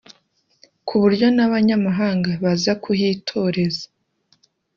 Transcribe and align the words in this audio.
ku 0.87 0.93
buryo 1.01 1.27
n’abanyamahanga 1.35 2.29
baza 2.43 2.71
kuhitoreza 2.83 3.85